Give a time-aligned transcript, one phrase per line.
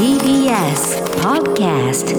[0.00, 2.16] TBS Podcast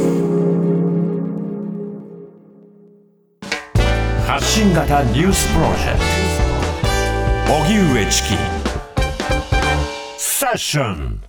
[4.23, 5.99] 発信型ニュースプロジェク
[7.47, 7.53] ト。
[7.55, 8.37] 荻上チキ。
[10.19, 11.23] セッション。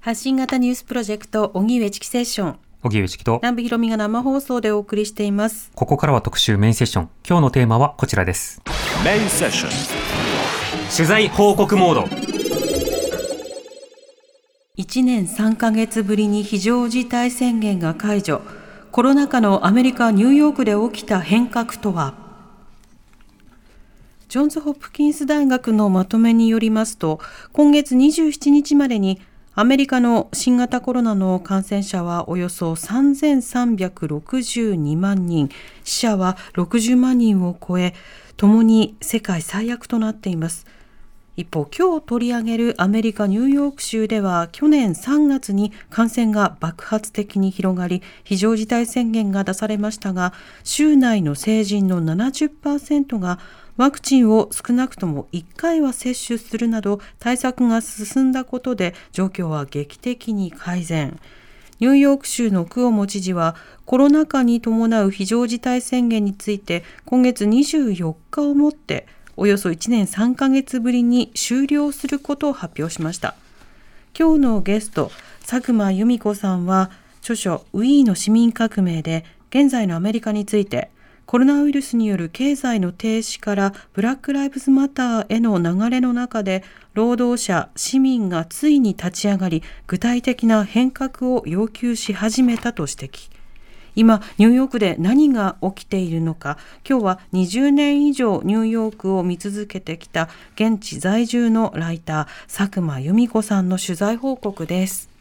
[0.00, 2.58] 発信型ニュースプロジェクト荻上チキセッション。
[2.82, 3.38] 荻上チキと。
[3.40, 5.70] 南部ひろみが生放送でお送りしています。
[5.76, 7.08] ここからは特集メインセッション。
[7.24, 8.60] 今日のテーマはこちらです。
[9.04, 9.70] メインセッション。
[10.92, 12.33] 取材報告モード
[14.76, 18.40] 1年3ヶ月ぶりに非常事態宣言が解除。
[18.90, 22.14] コロナ禍のアメリカ・ニューヨークで起きた変革とは？
[24.28, 27.20] ジョンズ・ホプキンス大学のまとめによりますと
[27.52, 29.20] 今月27日までに
[29.54, 35.50] アメリカの新型コロナの感染者はおよそ3362万人
[35.84, 37.94] 死者は60万人を超え
[38.36, 40.66] ともに世界最悪となっています。
[41.36, 53.40] 一方今日取り上げるアメリカ・ニューヨーク州では去年3月に感染が爆発的に広がり非常事態宣言が出されましたが州内の成人の70%が
[53.76, 61.18] ワクチンを少なくとも1回は接種するなど対策が進んだことで状況は劇的に改善。
[61.80, 73.34] ニューヨーク州のクオモ知事はコロナ禍に伴う非常事態宣言について今月24日をもっておよそ1年3ヶ月ぶりに終了することを発表しました。
[74.16, 75.10] 今日のゲスト
[75.44, 80.90] 佐久間由美子さんは著書「ウィーの市民革命」で現在のアメリカについて
[81.26, 86.62] コロナウイルスによる経済の停止からブラック・ライブズ・マターへの流れの中で
[86.92, 93.33] 労働者市民がついに立ち上がり具体的な変革を要求し始めたと指摘。
[93.94, 96.58] 今ニューヨークで何が起きているのか。
[96.88, 105.13] 今日は20年以上ニューヨークを見続けてきた現地在住のライター佐久間由美子さんの取材報告です。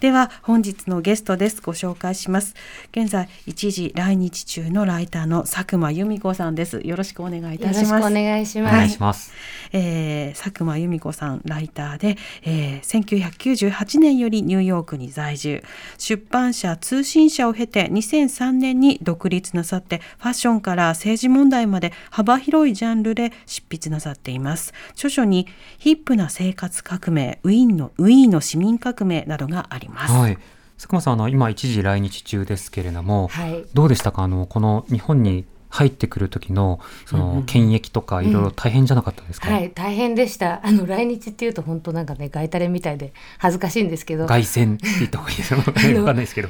[0.00, 1.62] では本日のゲストです。
[1.62, 2.54] ご紹介します。
[2.90, 6.82] 現在一時来日中のライターの佐久間由美子さんです。
[6.84, 7.84] よろしくお願いいたします。
[7.84, 9.32] よろしくお願いします、お願いします、
[9.72, 15.62] えー佐久間由美子さんライターで、えー1998年よりニューヨークに在住。
[15.96, 24.74] 出版社通信社を経て2003年に独立なさってファッションから政治問題まで幅広いジャンルで執筆なさっています。
[24.90, 25.46] 著書に
[25.78, 30.38] ヒップな生活革命ウィーンのウィーンの市民革命などがあります、はい。
[30.76, 33.64] 佐久間さんあの今一時来日中ですけれども、はい。
[33.74, 34.22] どうでしたか？
[34.22, 40.64] あのこの日本に入ってくる時のその検疫とかいろいろ大変じゃなかったですか、はい、大変でした。
[40.64, 45.58] あの来日っていうと本当なんかね、外タレみたいで恥ずかしいんですけど、凱旋って言った方がいいですよ。
[45.58, 46.48] わかんないですけど。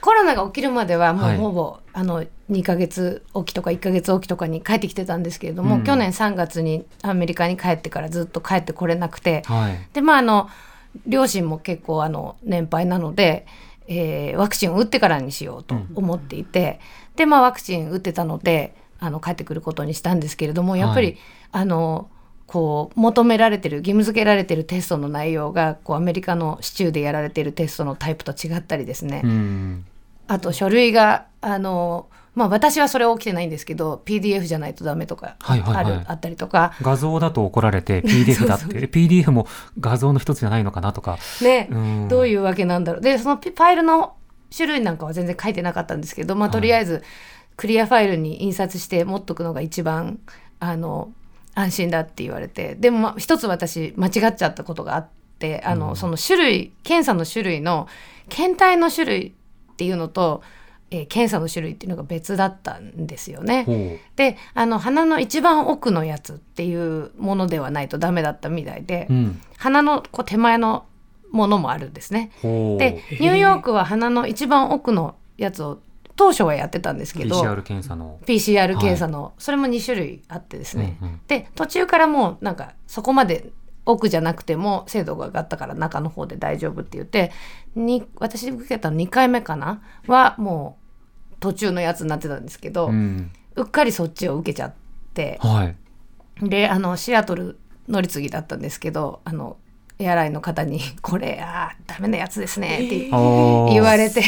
[0.00, 1.36] コロナが起きるまではもはい。
[1.36, 5.84] うほぼ、あの2ヶ月おきとか1ヶ月おきとかに帰ってきてたんですけれども、うん。
[5.84, 9.78] 去年3月にアメリカに帰ってからずっと帰ってこれなくて、はい。
[9.92, 10.50] でまああの
[11.06, 13.46] 両親も結構あの年配なので、
[13.86, 16.80] えーワクチンを打ってからにしようと思っていて、
[17.16, 21.18] でまあワクチン打ってたのであの帰ってくることにしたんですけれどもやっぱり、はい
[21.52, 22.08] あの
[22.46, 29.86] こう求められてる義務付けられてるテストの内容がこうアメリカの市中でやられてるテストのタイプと違ったりですね、うん。
[30.28, 36.04] あと書類があのまあ私はそれ起きてないんですけど PDF じゃないとダメとかある、はいはいはい。
[36.08, 36.74] あったりとか。
[36.82, 38.80] 画像だと怒られて PDF だってそうそう。
[38.80, 39.46] PDF も
[39.78, 42.08] 画像の一つじゃないのかなとか、ね、うん。
[42.08, 43.02] どういうわけなんだろう。
[43.02, 44.14] でそのピファイルの
[44.54, 47.02] 種類なんかは全然書いてなかったんですけど、まあ、とりあえず
[47.56, 50.18] クリアファイルに印刷して持っとくのが一番
[50.60, 51.12] あの
[51.54, 52.74] 安心だって言われて。
[52.74, 55.08] でも、まあ、一つ私間違っちゃったことがあっ
[55.38, 57.86] てあの、その種類検査の種類の
[58.28, 59.26] 検体の種類
[59.72, 60.42] っていうのと、
[60.90, 64.00] えー検査の種類っていうのが別だったんですよね。
[64.16, 69.40] であの鼻の一番奥のやつっていうものではないとダメだったみたいで、うん。
[69.56, 70.86] 鼻のこう手前の
[71.30, 72.30] ものもあるんですね。
[72.42, 72.46] で
[73.12, 75.80] ニューヨークは鼻の一番奥のやつを
[76.16, 78.20] 当初はやってたんですけど PCR 検査の。
[78.24, 81.20] PCR 検査の、それも2種類あってですね、うんうん。
[81.26, 83.50] で途中からもうなんかそこまで
[83.84, 87.32] 奥じゃなくても精度が上がったから中の方で大丈夫って言って
[87.74, 89.82] に私受けたの2回目かな？
[90.06, 90.83] はもう
[91.44, 93.30] 途中のやつになってたんですけど、ううん
[93.62, 94.72] っかりそっちを受けちゃっ
[95.12, 95.76] てはい。
[96.48, 99.58] であのシアトル乗り継ぎだったんですけどあの
[99.98, 104.22] エアラインの方に「これあーダメなやつですね」って言われて、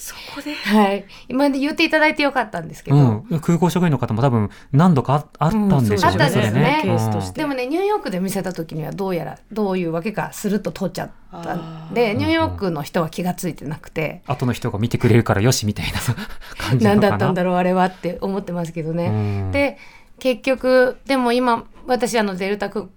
[0.00, 0.54] そこで？
[0.54, 2.96] はい、今まで言っていただいてよかったんですけど、
[3.28, 6.80] うん、空港職員の方も多分何度かああったんでしょうね、うんそうですね。
[6.84, 7.40] ケースとして。
[7.40, 11.10] でもねニューヨークで見せた時にはどうやらどういうわけかスルッと通っちゃっ
[11.42, 15.98] たんでニューヨークの人は気が付いてなくて、後の人が見てくれるからよしみたいな
[16.56, 17.10] 感じな何のかな。
[17.10, 19.06] だったんだろうあれはって思ってますけどね。
[19.06, 19.10] う
[19.48, 19.52] ん。
[19.52, 19.78] で
[20.20, 22.90] 結局でも今私あのデルタク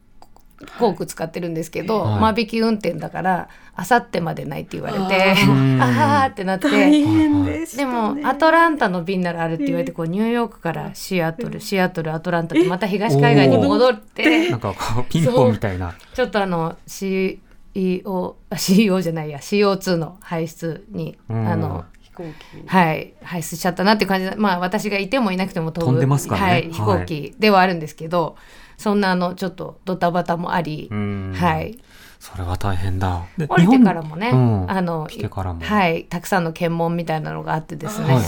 [0.79, 2.19] 航空使ってるんですけど、はい。
[2.33, 5.81] 間引き運転だからあさってまでないって言われてー。
[5.81, 6.69] ああーってなって。
[6.69, 15.93] 大変でしたでねもアトランタの便ならあるって言われてこうニューヨークからシアトルシアトルアトランタってまた東海岸に戻ってなんかこうピンポンみたいな。
[16.13, 17.31] ちょっとあの CEO
[17.73, 21.47] じゃないや CO2 の排出にうん。
[21.47, 22.67] あの飛行機。
[22.67, 25.91] はい排出しちゃったなっていう感じでまあ私がいてもいなくても飛ぶ。
[25.91, 26.47] 飛んでますからね。
[26.47, 28.35] はい、はい飛行機ではあるんですけど、
[28.81, 31.78] そんなあのちょっとドタバタもあり、うんはい
[32.19, 33.24] それは大変だ。
[33.36, 38.24] で降りてからもね、うんあの来てからもはいたくさんの検問みたいなのがあってですね、はいはい。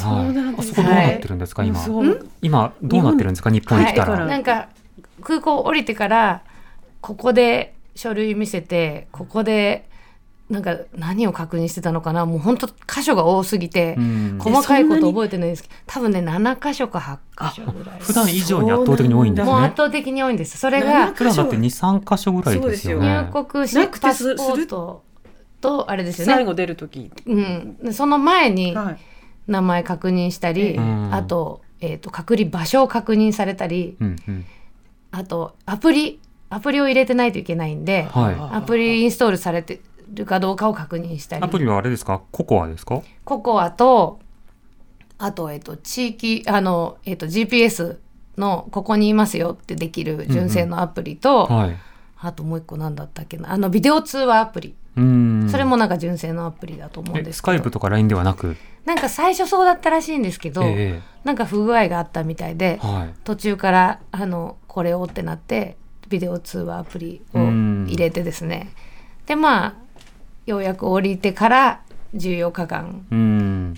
[0.59, 1.79] あそこどうなってるんですか、今？
[1.79, 4.25] そう今どうなってるんですか、日本に来たはいら。
[4.25, 4.69] なんか
[5.21, 6.43] 空港降りてから
[7.01, 9.87] ここで書類見せてここで
[10.53, 12.27] なんか何を確認してたのかな。
[12.27, 14.39] もう本当箇所が多すぎて、うん。
[14.39, 16.99] 細かいこと覚えてないんですけど多分ね7箇所か
[17.35, 17.99] 8箇所ぐらい。
[17.99, 19.51] 普段以上に圧倒的に多いんですね。
[19.51, 19.75] もう圧。
[19.77, 20.59] 倒的に多いんです。
[20.59, 23.29] それ7が普段だって二三箇所ぐらいですよね。
[23.33, 25.03] 入国しなくてパスすポート
[25.59, 27.11] とあれですよね、最後出る時。
[27.25, 28.97] うん、でその前にはい。
[29.47, 31.13] 名前確認したり、うん。
[31.13, 34.45] あと,、えー、と隔離場所を確認されたりうんうん。
[35.11, 36.19] あとアプリ
[36.53, 39.81] アプリを入れてないといけないんで、はアプリインストールされて
[40.13, 41.39] るかどうかを確認したい。
[41.39, 43.01] りアプリはあれですか、ココアですか？
[43.25, 44.19] ココアと
[45.17, 47.97] あと,、えっと地域あの、えっと GPS
[48.37, 51.77] のここにいますよってできる純正のアプリと、はい。
[52.25, 55.47] あともう一個なんだったっけなあのビデオ通話アプリ、うん。
[55.51, 58.55] それもなんか純正のアプリだと思うんえですけどスカイプとか LINE ではなく？
[58.85, 63.13] なんか最初そうだったらしいんですけど、えなんか不具合があったみたいでえ、はい。
[63.25, 65.75] 途中からあのこれをってなって
[66.09, 68.71] ビデオ通話アプリを入れてですね
[69.25, 69.73] でまあ
[70.45, 71.81] ようやく降りてから
[72.15, 73.05] 14日間。
[73.11, 73.73] うん。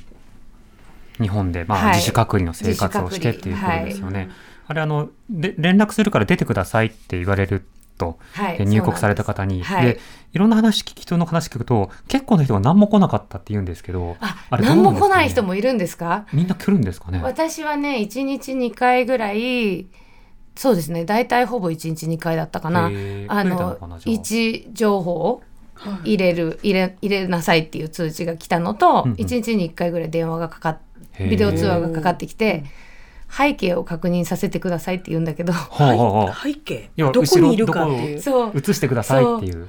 [1.19, 1.95] 日本で、まあ、はい。
[1.95, 4.29] 自主隔離の生活をしてっていうことですよね。
[4.67, 7.65] あれ、あの、で、連絡するから出てくださいって言われる
[7.97, 8.57] と、はい。
[8.57, 9.99] で入国された方に、そうなんで
[10.33, 10.37] い。
[10.37, 16.25] ろんな話聞き、人の話聞くと、結構な人が何も来なかったって言うんですけど、ああれどうな何も来ない人もいるんですか？
[16.33, 17.21] みんな来るんですかね？
[17.23, 19.87] 私はね1日2回ぐらい
[20.55, 22.87] そうですね大体ほぼ1日2回だったかな。
[22.87, 25.43] あの位置情報を
[26.03, 29.17] 入れる入れ入れなさいっていう通知が来たのと、うんうん。
[29.17, 30.79] 1日に1回ぐらい電話がかかっ
[31.19, 32.63] ビデオ通話がかかってきて
[33.29, 36.89] 背景を確認させてくださいって言うんだけど はあはあはあ背景？
[36.95, 38.21] 要はどこにいるかっていう。
[38.21, 38.51] そう。
[38.55, 39.67] 映してくださいっていう。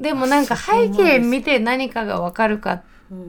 [0.00, 2.82] でもなんか背景見て何かが分かるかっ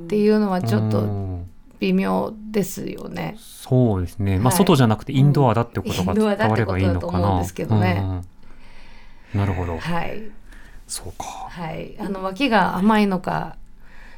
[0.08, 1.50] ていうのはちょっうとん。
[1.80, 3.36] 微妙ですよね。
[3.38, 4.38] そうですね。
[4.38, 7.12] まあ、はい外じゃなくてインドアだってことがインドアだ伝われってことばいいのかな。
[7.12, 8.02] だと思うんですけどね。
[8.04, 8.22] うんうん。
[9.36, 9.78] なるほど。
[9.78, 10.24] はい
[10.94, 11.26] そうか。
[11.50, 13.56] はい、あの脇が甘いのか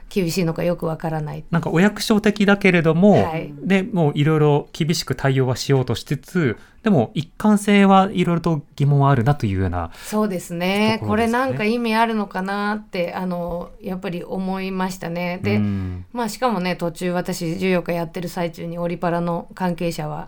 [0.09, 1.45] 厳しいのかよくわからない。
[1.49, 10.99] なんかお役所的だけれども、はいでもういろいろ厳しく対応はしようとしつつでも一貫性はいろいろと疑問はあるなというようなそうですね。
[10.99, 15.39] これところですねなんか意味あるのかなってあのやっぱり思いましたね。
[15.43, 20.27] で、うんまあしかもね途中私14日やってる最中にオリパラの関係者は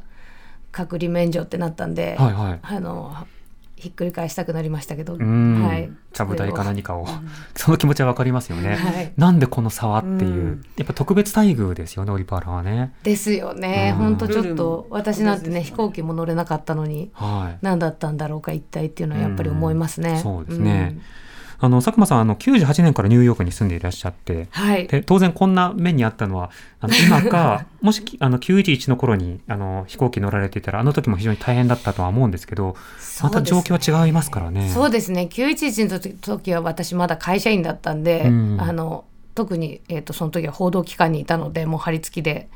[0.71, 3.27] 隔離免除ってなったんで、はいはいあの
[3.77, 5.91] ひっくり返したくなりましたけど、うん、はい。
[6.11, 7.07] ちゃぶ台か何かを、
[7.55, 9.13] その気持ちはわかりますよね、はい。
[9.15, 10.65] なんでこの差はっていう、うん。
[10.77, 12.93] やっぱ特別待遇ですよねオリパラはね。
[13.03, 13.93] ですよね。
[13.95, 14.03] うん。
[14.03, 17.59] 本当ちょっとも私なんてね飛行機も乗れなかったのにはい。
[17.61, 20.11] 何だったんだろうか一体っていうのはやっぱり思いますね。
[20.11, 20.17] うん。
[20.17, 20.99] そうですね
[21.59, 24.87] あの佐久間さんあの98年からニューヨークに住んでいらっしゃってうんはい。
[24.87, 32.75] で当然こんな目にあったのはあの今か もしきあの911の頃にあの飛行機乗られていたらあの時も非常に大変だったとは思うんですけど
[33.21, 34.69] また状況は違いますからね。
[34.73, 39.05] そうですね911の時時は私まだ会社員だったんで、うんあの
[39.37, 42.49] 特に、えー、とその時は報道機関にいたのでもう張り付きで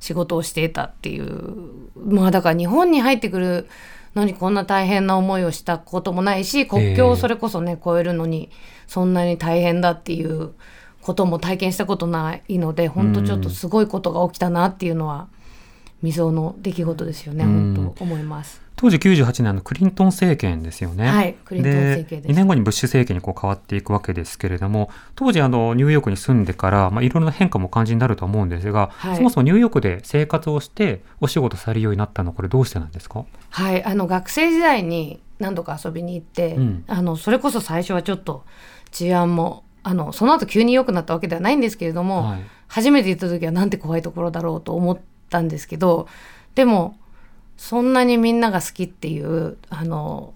[0.00, 1.54] 仕事をしていたっていう
[1.94, 3.68] まあだから日本に入ってくる
[4.14, 8.50] のにこんな大変な思いをしたこともないし国境をそれこそね越えるのに
[8.86, 10.52] そんなに大変だっていう
[11.00, 15.28] ことも体験したことないので本当ちょっとすごいことが起きたなっていうのは
[16.02, 17.74] 未曾有の出来事ですよねうん。
[17.74, 18.60] 本当思います。
[18.74, 21.08] 当時98年のクリントン政権ですよね。
[21.08, 22.32] はいクリントン政権です。
[22.32, 29.16] 2年後にブッシュ政権にこう変わっていくわけですけれども当時あのニューヨークに住んでから、まあ、いろいろな変化もお感じになると思うんですが、はい。
[29.16, 33.24] そもそもニューヨークで生活をしてお仕事されるようになったのはこれどうしてなんですか？
[33.50, 36.84] はい、あの学生時代に何度か遊びに行って、うん。
[36.88, 38.44] あのそれこそ最初はちょっと
[38.90, 42.40] 治安もあのその後急に良くなったわけではないんですけれども、はい。
[42.66, 44.98] 初めて行った時はなんて怖いところだろうと思っ
[45.32, 46.06] たんですけど
[46.54, 46.96] でも
[47.56, 50.34] そんなにみんなが好きっていうあの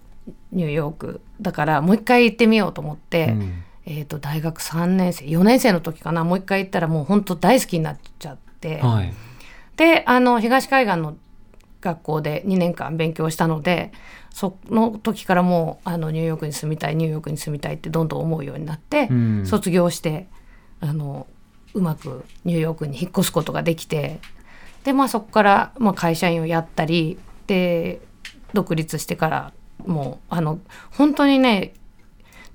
[0.51, 3.63] ニューヨークだからもう一回行ってみようと思って、うん。
[3.89, 8.81] えー、と大学3年生4年生の時かなもう一回行ったらもう本当大好きになっちゃって。
[8.81, 9.13] はい。
[9.77, 11.15] であの東海岸の
[11.79, 13.93] 学校で2年間勉強したので
[14.33, 19.45] その時からもうあのニューヨークに住みたいニューヨークに住みたいってどんどん思うようになって、うん。
[19.45, 20.27] 卒業して
[20.81, 21.27] あの
[21.73, 24.19] うまくニューヨークに引っ越すことができて
[24.83, 27.17] でまあそこから、まあ、会社員をやったり
[27.47, 28.01] で
[28.53, 29.53] 独立してから
[29.85, 30.59] もうあの
[30.91, 31.73] 本当にね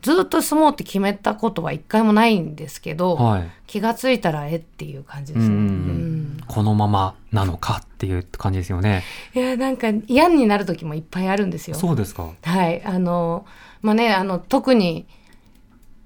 [0.02, 3.50] ずっと住もうって決めたことは一回もないんですけど、はい。
[3.68, 6.42] 気がついたらえっていう感じですね。
[6.48, 9.04] このままなのかっていう感じですよね。
[9.32, 11.76] いやなんか嫌になる時もいっぱいあるんですよ。
[11.76, 12.30] そうですか。
[12.42, 13.46] はいあの
[13.80, 15.06] まあねあの特に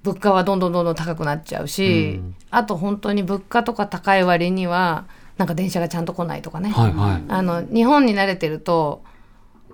[0.03, 5.05] 物価はどんどんどんどん高くなっちゃうし、うんあと本当に物価とか高い割には
[5.37, 7.23] なんか電車がちゃんと来ないとかね、はいはい。
[7.27, 9.03] あの日本に慣れてると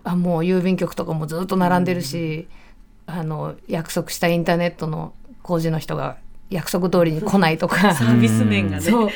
[0.04, 2.48] あもう郵便局とかもずっと並んでるし、
[3.06, 6.18] あの約束したインターネットの工事の人が
[6.50, 7.94] 約束通りに来ないとか。
[7.96, 8.82] サービス面がね。
[8.82, 9.10] そう。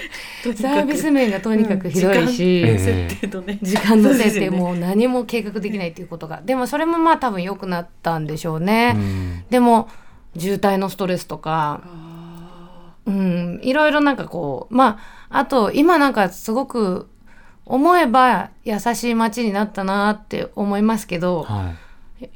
[0.44, 0.62] とにかく。
[0.62, 3.60] サービス面がとにかくひどいし、うん時間設定とね。
[3.62, 6.42] 時間の設定もう何も計画できないっていうことが。
[6.44, 9.44] でもそれもまあ多分良くなったんでしょうね、うん。
[9.50, 9.88] でも
[10.38, 11.82] 渋滞のストレスとか。
[13.06, 13.60] うん。
[13.62, 17.10] いろいろなんかこうまああと今なんかすごく
[17.66, 21.74] 思えば優しい街になったなって思いますけどは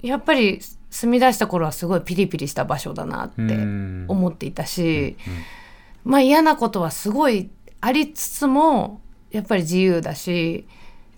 [0.04, 0.08] い。
[0.08, 0.60] やっぱり
[0.92, 4.06] 住み出した頃はすごいピリピリした場所だなってうん。
[4.08, 5.18] 思っていたし、
[6.04, 10.68] まあ嫌なことはすごいありつつもやっぱり自由だし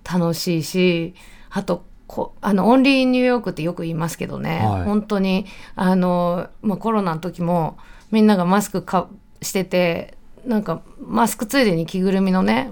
[0.10, 1.16] 楽しいし
[1.50, 4.84] あとこあのオンリーニューヨークってよく言いますけどね、はい。
[4.84, 7.78] 本当にあの、まあ、コロナの時も
[8.12, 9.10] みんながマスクか
[9.42, 12.70] しててなんかマスクついでに着ぐるみのね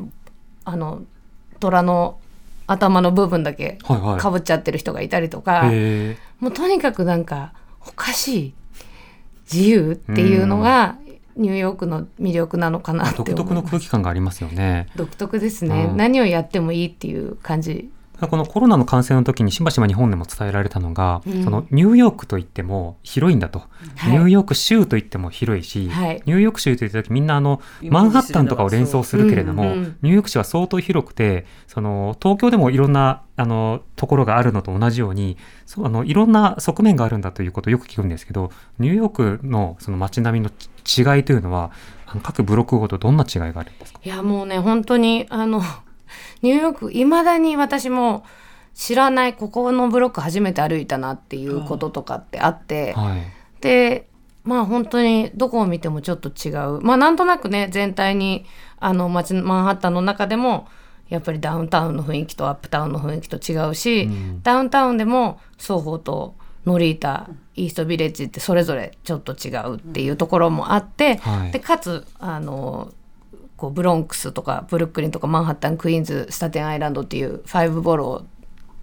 [0.65, 1.03] あの
[1.59, 2.19] 虎の
[2.67, 4.19] 頭の部分だけはいはい。
[4.19, 7.53] かぶっちゃってる人がいたりとか、へもうとにかくなんか
[7.85, 8.53] おかしい
[9.51, 10.97] 自由っていうのが
[11.35, 14.87] ニューヨークの魅力なのかなーって思う独特の空気感がありますよね。
[14.95, 17.89] 独特ですね、うん何をやってもいいっていう感じ
[18.27, 21.43] このコロナの感染の時にしばしば日本でも伝えられたのが、うん。
[21.43, 23.59] そのニューヨークといっても広いんだと、
[23.97, 24.11] はい。
[24.11, 26.21] ニューヨーク州といっても広いし、はい。
[26.25, 29.97] ニューヨーク州といった時みんなあのマンハッタンとかを連想するけれども、そううんうん。
[30.01, 40.51] ニューヨーク州は相当広くてその東京でもいろんなあのところがあるのと同じようにそうあのいろんな側面があるんだということをよく聞くんですけどニューヨークのその街並みの
[41.15, 41.71] 違いというのは
[42.21, 43.99] 各ブロックごとどんな違いがあるんですか？
[44.03, 45.61] いやもうね本当にあの
[46.41, 48.23] ニューヨークいまだに私も
[48.73, 53.21] 知らないここのブロック初めて歩いたなっていうこととかってあって、はい。
[53.61, 54.07] で
[54.43, 56.81] まあ本当にどこを見てもちょっと違う。
[56.81, 58.45] まあなんとなくね全体に
[58.79, 60.67] あの街のマンハッタンの中でも
[61.09, 64.41] やっぱりダウンタウンの雰囲気とアップタウンの雰囲気と違うし、うん。
[64.41, 71.51] ダウンタウンでも双方とノリータイーストビレッジってそれぞれちょっと違うっていうところもあって、はい。
[71.51, 72.93] でかつあの
[73.61, 78.25] こうブロンクスとかブルックリンとかマンハッタンクイーンズスタテンアイランドっていう5ボロ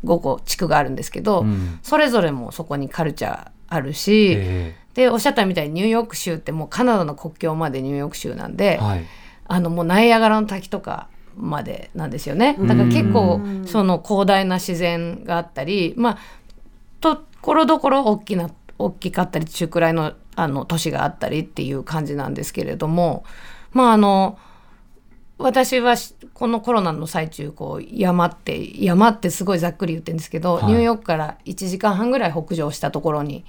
[0.04, 1.80] 5個地区があるんですけど、うん。
[1.82, 9.04] それぞれもそこにカルチャーあるし、えでおっしゃったみたいにニューヨーク州ってもうカナダの国境までニューヨーク州なんで、ーはい。
[9.48, 12.56] あのもうナイアガラの滝とかまでなんですよね。
[12.60, 16.18] だから結構その広大な自然があったりまあ
[17.00, 23.24] ところどころ大きな大きかったり中くらいのあの都市があったりっていう感じなんですけれども
[23.72, 24.38] まああの
[25.38, 30.66] 私はしこのコロナの最中こう山って山ってすごいざっくり言ってるんですけど、はい。
[30.66, 33.44] ニューヨークから1時間半ぐらい北上したところに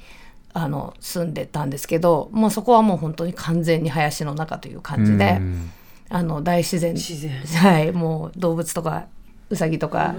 [0.54, 5.72] あの住んでたんですけどもうそこはもう本当に完全に林の中という感じで、うん。
[6.10, 7.32] あの大自然自然。
[7.40, 9.08] はいもう動物とか
[9.50, 10.14] ウサギとか、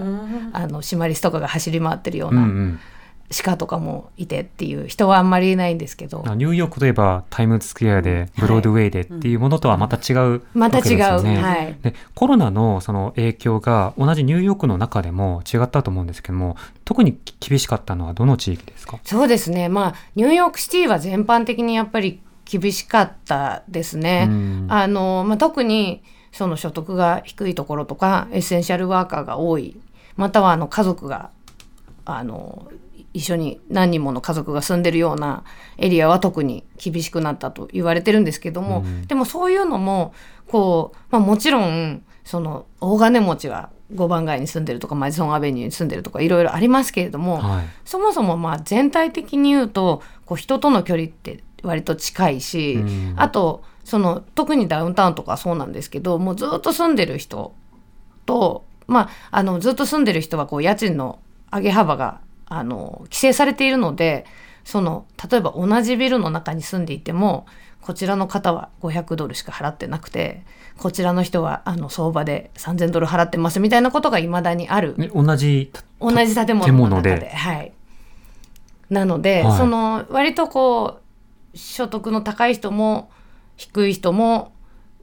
[0.51, 2.79] あのシマリスとかが走り回ってるよううんうなん
[3.43, 10.99] 鹿とかもいてっていう人はあんまりいないんですけど、ニューヨークといえばタイムズスクエアでブロードウェイでっていうものとはまた違うまた違う。
[10.99, 11.77] はい。
[11.81, 18.99] でコロナのその影響が同じニューヨークの中でも違ったと思うんですけども特に厳しかったのはどの地域ですか？
[19.03, 19.69] そうですね。
[19.69, 24.27] まあニューヨークシティは全般的にやっぱり厳しかったですね。
[24.29, 24.67] うん。
[24.69, 29.77] あのまあ、特にその所得が低いところとかエッセンシャルワーカーが多い。
[30.17, 31.29] またはあの家族が
[32.03, 32.69] あの
[33.13, 35.43] 一緒に何人もの家族が住んでるような
[35.77, 39.07] エリアは特に厳しくなったと言われてるんですけども、うん。
[39.07, 40.13] でもそういうのも
[40.47, 47.65] こう、まあ、もちろんその大金持ちは5番街に住んでるとかマディソンアベニューに住んでるとかいろいろありますけれども、はい。
[47.83, 53.13] そもそもまあ全体的に言うとこう人との距離って割と近いし、うん。
[53.17, 57.53] あとその特にダウンタウンとかはそうなんですけどもうずっと住んでる人
[58.25, 61.19] と、まあ、あのずっと住んでる人はこう家賃の
[61.51, 62.21] 上げ幅が
[62.53, 64.25] あの規制されているので
[64.65, 67.45] その例えば同じビルの中に住んでいても
[67.79, 70.43] こちらの方は500ドルしか払ってなくて
[70.77, 74.95] こちらの人はあの相場で3000ドル払ってますみたいなことがいまだにある。
[74.97, 77.29] ね同じ同じ建物の中で。
[77.29, 77.71] はい、
[78.89, 79.57] なので、はい。
[79.57, 80.99] その割とこ
[81.53, 83.09] う所得の高い人も
[83.55, 84.51] 低い人も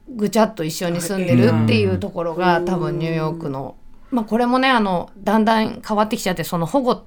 [0.07, 3.75] ぐちゃっと一緒に住んでるっていうところが多分ニューヨークの、
[4.11, 7.05] まあ、これもねあのだんだん変わってきちゃってその保護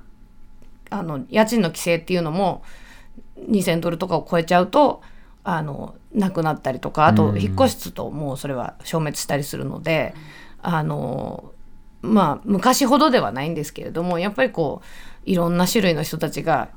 [0.92, 2.62] あの家賃の規制っていうのも
[3.48, 5.02] 2,000ドルとかを超えちゃうと
[5.44, 7.40] あのなくなったりとかあとうん。
[7.40, 10.14] 引っ越しともうそれは消滅したりするので、
[10.60, 11.52] あの
[12.02, 16.68] まあ昔ほどではないんですけれどもやっぱりこういろんな種類の人たちが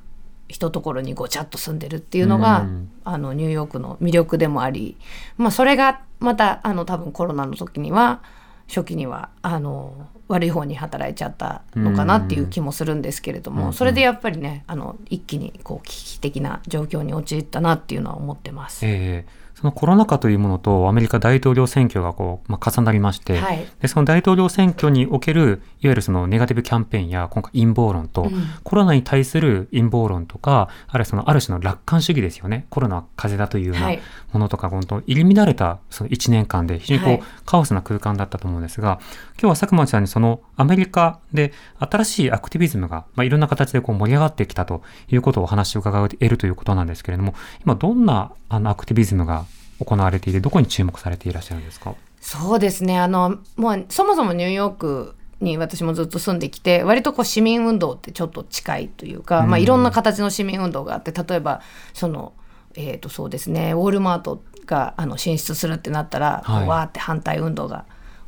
[0.48, 2.92] 一ところにごちゃっと住んでるっていうのが、うん。
[3.04, 4.98] あのニューヨークの魅力でもあり、
[5.38, 8.22] まあ、それがまたあの多分コロナの時には
[8.68, 18.86] 初期にはあの悪い方に働いちゃったのかなっていう気もするんですけれども、うんそれでやっぱりねあの一気にこう危機的な状況に陥ったなっていうのは思ってます。
[18.86, 23.66] ええそのコロナ禍というものとアメリカ大統領選挙がこう、まあ、重なりまして、はい。
[23.82, 28.32] でその大統領選挙におけるいわゆるそのネガティブキャンペーンや今回陰謀論と、うん。
[28.64, 32.68] コロナに対する陰謀論とかあるいはそのある種の楽観主義ですよね。
[32.70, 34.02] コロナは風邪だというようなはい。
[34.34, 37.24] ものとか本当入り乱れたその1年間で非常にこう、はい。
[37.46, 39.00] カオスな空間だったと思うんですが
[39.38, 49.46] 今日は佐久間さんにそのアメリカで新しいアクティビズムが、まあ、いろんな形でこう盛り上がってきたということをお話を伺えるということなんですけれども今どんなあのアクティビズムが
[49.80, 51.96] 行われていてどこに注目されていらっしゃるんですか？
[52.22, 52.98] そうですね。
[52.98, 61.62] あのもうそもそもニューヨークに私もずっと住んできて割とこう市民運動ってちょっと近いというか、まあ、うんいろんな形の市民運動があって例えば
[61.94, 62.32] その、
[62.75, 63.74] えー、とそうですね。
[63.74, 66.68] ウォールマートがあの進出するってなったら、はい。
[66.68, 67.84] わーって反対運動が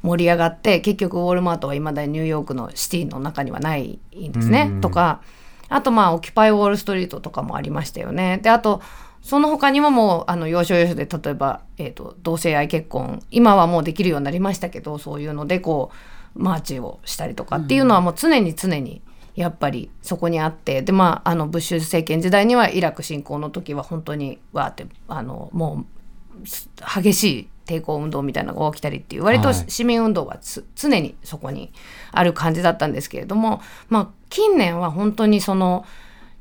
[0.08, 4.70] 盛り上がって結局ウォールマートはいまだにニューヨークのシティの中にはないんですね。
[4.72, 5.22] うんとか
[5.70, 8.40] あとまあオキュパイウォールストリートとかもありましたよね。
[8.42, 8.82] であと
[9.22, 15.92] その他にももうあの要所要所で例えば、えー、と同性愛結婚今はもうできるようになりましたけどそういうのでこ
[16.36, 19.02] うマーチをしたりとかっていうのはもう常に常に
[19.36, 25.86] やっぱりそこにあってでまああのブッシュ政権時代にはイラク侵攻の時は本当にわーってあのも
[26.44, 29.58] うす激しい抵抗運動みたいなのが起きたりっていう割とはい。
[29.68, 31.72] 市民運動はつ常にそこに
[32.12, 35.86] ある感じだったんですけれども、まあ、近年は本当にその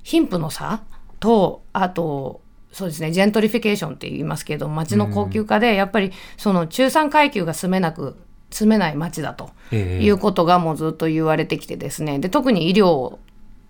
[0.03, 0.83] 貧富の差
[1.21, 2.41] とあと
[2.73, 8.17] そうですねジェントリフィケーションって言いますけれども街の高級化でやっぱりその中産階級が住めなく
[8.51, 10.05] 住めない街だとええ。
[10.05, 12.19] いうことがもうずっと言われてきてですね。
[12.19, 13.19] で特に医療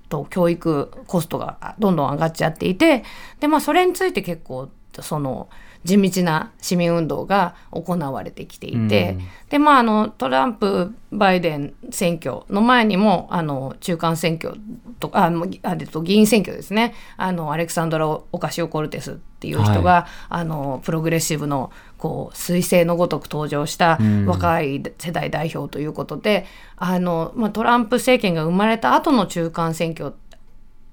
[0.08, 3.04] と教育コストがどんどん上がっちゃっていて
[3.40, 4.68] で、まあ、それについて結構
[5.00, 5.48] その
[5.86, 9.28] 地道な市民運動が行われてきていて、うん。
[9.48, 14.60] でまああのトランプ・バイデン選挙の前にもあの中間選挙
[14.98, 16.94] とかああと議員選挙ですね。
[17.16, 24.26] あのアレクサンドラ・オカシオ・コルテスっていう人が、あのプログレッシブのこう彗星のごとく登場したうん。
[24.26, 26.46] 若い世代代表ということで、
[26.76, 30.12] あのまあ、トランプ政権が生まれた後の中間選挙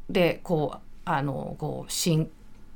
[0.09, 2.29] でこうあのこう新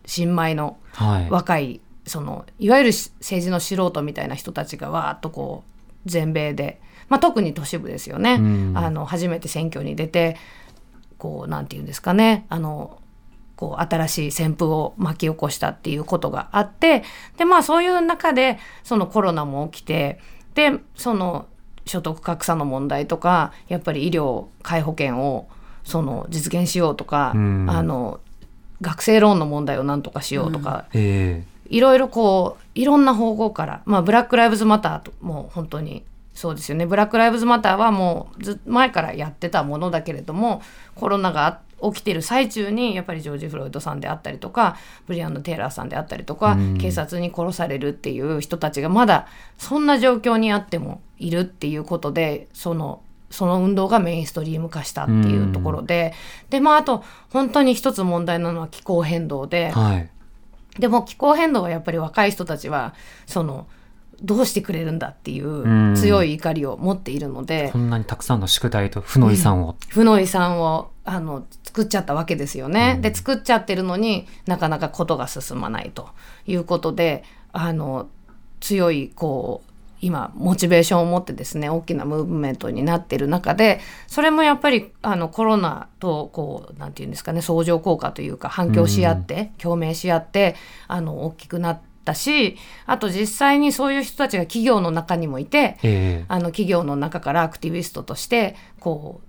[0.05, 1.29] 新米のはい。
[1.29, 8.73] 若いそのいわゆるし政治の素人みたいな人たちがわーっとこう全米で、まあ、特に都市部ですよね、うん。
[8.75, 10.37] あの初めて選挙に出て
[11.17, 12.45] こうなんて言うんですかね。
[12.49, 12.99] あの
[13.55, 17.03] こう新しい旋風を巻き起こしたっていうことがあって
[17.37, 20.19] でまあそういう中でそのコロナも起きて
[20.53, 21.47] でその
[21.87, 25.49] 所得格差の問題とかやっぱり医療皆保険を
[25.83, 27.69] その実現しようとか、うん。
[27.69, 28.19] あの
[28.79, 36.03] 学生ローンの問題をなんとかしようとか、えいろいろこういろんな方向から、まあ、ブラック・ライブズ・マターともう本当に
[36.33, 36.85] そうですよね。
[36.85, 40.61] ブラック・ライブズ・マターはもうず前からやってたものだけれども
[40.93, 44.77] コロナが起きてる最中にやっぱりジョージ・フロイドさんであったりとか
[45.07, 46.77] ブリアンド・テイラーさんであったりとか、うん。
[46.77, 49.27] 警察に殺されるっていう人たちがまだ
[49.57, 56.13] そんな状況にあってもいるっていうことでそのその運動がメインストリーム化したっていうところで、
[56.49, 59.67] でまああと本当に一つ問題なのは気候変動で。
[59.67, 60.09] えはい
[60.79, 62.93] でも気候変動はやっぱり若い人たちは
[63.25, 63.67] その
[64.21, 72.93] どうしてくれるんだっていんう強い怒りを持っているのでこんなにたくさんの宿題と負の遺産を、負の遺産をあの作っちゃったわけですよね。
[72.95, 73.01] うん。
[73.01, 76.09] で作っちゃってるのになかなかことが進まないと
[76.47, 78.07] いうことであの
[78.59, 79.66] 強いこう
[79.99, 90.55] 今モチベーションを持ってですね大きなムーブメントになってる中でそれもやっぱりあのコロナとこうなんていうんですかね相乗効果というか反響し合って、共鳴し合って
[90.87, 96.25] あの大きくなったしあと実際にそういう人たちが企業の中にもいてええ。
[96.27, 99.27] あの企業の中からアクティビストとしてこう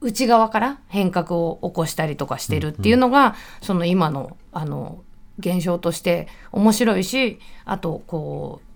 [0.00, 5.02] 内側から変革を起こしたりとかしてるっていうのが、その今のあの
[5.40, 8.67] 現象として面白いしあとこう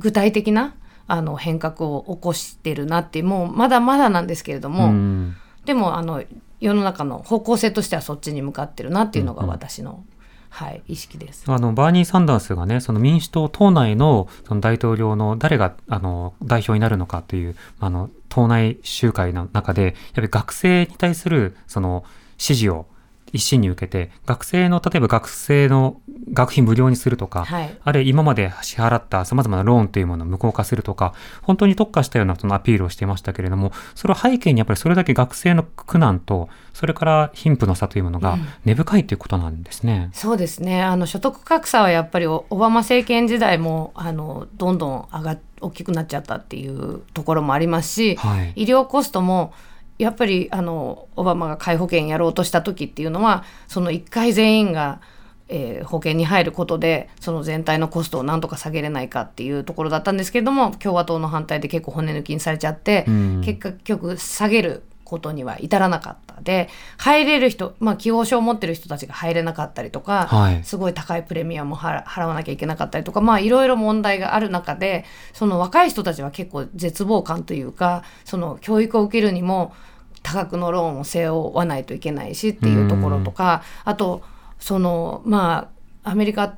[0.00, 0.74] 具体的な
[1.06, 6.24] あの変革を起こしてるなってもうまだまだなんですけれども、うんでもあの
[6.58, 10.04] 世の中の方向性としてはそっちに向かってるなっていうのがうんうん私の、
[10.48, 11.44] はい、意識です。
[11.46, 22.04] あのバーニー・サンダースがね、その民主党党内のその大統領の誰があの代表になるのかというあの党内集会の中で、やっぱり学生に対するその
[22.38, 22.86] 支持を
[23.32, 26.00] 一身に受けて、学生の例えば学生の
[26.32, 40.10] 学費無料にするとか、はいあるいは今まで支払った様々なローンというものを無効化するとか、本当に特化したようなそのアピールをしていましたけれども、それを背景にやっぱりそれだけ学生の苦難と、それから貧富の差というものが根深いということなんですね。
[40.12, 48.52] そうですねあの所得格差はやっぱりオオバマ政権時代もあのどんどん上が大きくなっちゃったっていうところもありますし、はい。
[48.56, 49.52] 医療コストも
[50.00, 55.00] やっぱりあのオバマが皆保険やろうとした時っていうのはその1回全員が、
[55.48, 70.62] えー保険に入ることでその全体のコストをなんとか下げれないかっていうところだったんですけれども共和党の反対で結構骨抜きにされちゃって、うん結局下げることには至らなかったで入れる人、まあ、希望書を持ってる人たちが入れなかったりとか、はい。
[70.62, 79.74] すごい高いプレミアムを払払わなきゃいけなかったりとかまあいろいろ問題がある中でその若い人たちは結構絶望感というかその教育を受けるにも
[80.22, 84.22] 多額のローンを背負わないといけないしっていうところとかあと
[84.58, 85.70] そのま
[86.04, 86.56] あアメリカ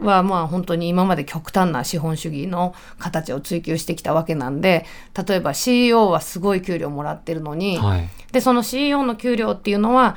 [0.00, 4.84] はまあ本当に今まで極端な資本主義の形を追求してきたわけなんで
[5.26, 8.08] 例えば CEO はすごい給料もらってるのに、はい。
[8.32, 10.16] でその CEO の給料っていうのは、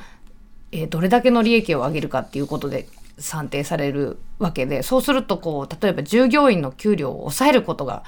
[0.72, 2.86] えーどれだけの利益を上げるかっていうことで
[3.18, 8.04] 算定されるわけでそうするとこう例えば従業員の給料を抑えることが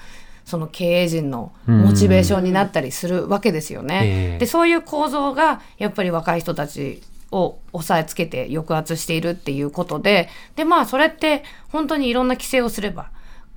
[0.48, 4.00] その経営陣のモチベーションになったりするわけですよえね。
[4.36, 13.10] えでそういう構造がやっぱり若い人たちを抑えつけて抑圧しているっていうことででまあそれって本当にいろんな規制をすれば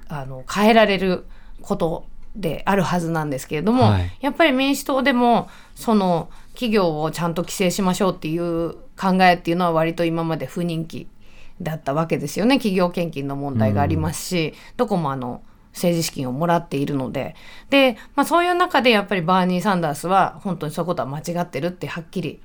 [0.09, 1.23] あの変えられる
[1.61, 4.11] ことであるはずなんですけれども、はい。
[4.19, 11.07] やっぱり民主党でもその企業をちゃんと規制しましょうっていう考えっていうのは割と今まで不人気
[11.61, 12.57] だったわけですよね。
[12.57, 15.41] 企業献金の問題がありますし、どこもあの
[15.73, 17.35] 政治資金をもらっているので。
[17.69, 22.41] で、まあ、そういう中でやっぱりバーニー・サンダースは本当にそういうことは間違ってるってはっきり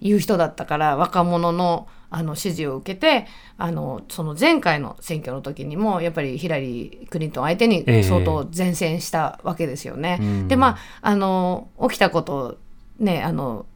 [0.00, 3.26] 言う人だったから若者のあの支持を受けて
[3.58, 8.02] あのその前回の選挙の時にもやっぱりヒラリー・クリントン相手にええ。
[8.02, 10.18] 相当善戦したわけですよね。
[10.18, 10.48] うん。
[10.48, 12.56] でまああの起きたこと
[12.98, 13.66] ねあの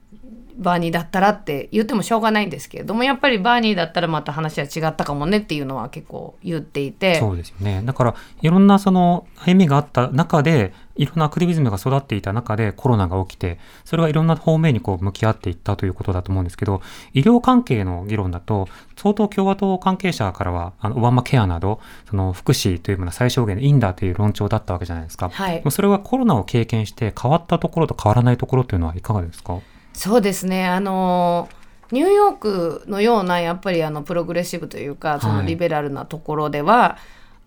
[0.58, 7.82] バーニーだったらって言ってもしょうがないんですけれどもやっぱりバーニーだったらまた話は違ったかもねっていうのは結構言っていてそうですよね。
[7.84, 16.82] だから、いろんなその歩みがあった中で、いろんなアクティビズムが育っていた中でコロナが起きて、それがいろんな方面にこう向き合っていったということだと思うんですけど、
[17.14, 25.30] 医療関係の議論だと、相当共和党関係者からは、あの、オバマケアなど、その福祉というものは最小限でいいんだという論調だったわけじゃないですか。
[25.30, 29.58] はいそれはコロナを経験して変わったところと変わらないところというのはいかがですか？
[29.92, 30.66] そうですね。
[30.66, 31.48] あの
[31.90, 36.96] ニューヨークのようなやっぱりあのプログレッシブというかそのはいリベラルなところでは、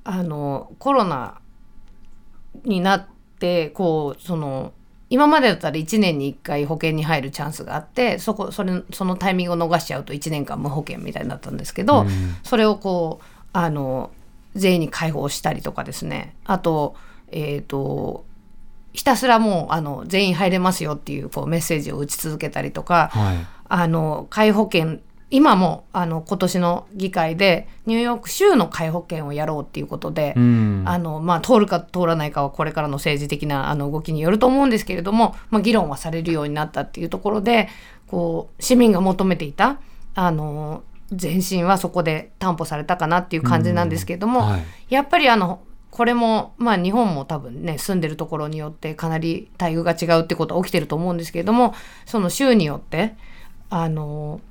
[0.04, 1.40] あのコロナ
[2.64, 3.08] になっ
[3.40, 4.74] てこうその
[5.10, 12.08] 今までだったら1年に1回保険に入るチャンスがあってそこそれそのタイミングを逃しちゃうと1年間無保険みたいになったんですけど、うん。
[12.44, 14.12] それをこうあの
[14.56, 16.36] 全員に解放したりとかですね。
[16.46, 16.96] あと,、
[17.32, 18.26] えー、と
[18.96, 23.38] ひたすらもうあの全員入れますよっていうこうメッセージを打ち続けたりとか、はい。
[23.68, 25.00] あの皆保険
[25.32, 30.84] 今もあの今年の議会でニューヨーク州の皆保険をやろうっていうことで、うん。
[30.86, 37.68] あのまあ、通るか通らないかはこれからの政治的なあの動きによると思うんですけれども、まあ、議論はされるようになったっていうところで
[38.08, 39.80] こう市民が求めていた
[40.14, 40.84] あの
[41.22, 44.64] 前進はそこで担保されたかなっていう感じなんですけれども、はい。
[44.90, 45.60] やっぱりあの
[45.96, 51.74] これもまあ日本も多分ね住んでるところによってかなり待遇が違うってことは起きてると思うんですけれども
[52.06, 53.16] その州によって
[53.70, 54.42] あの